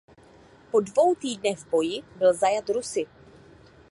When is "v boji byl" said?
1.59-2.33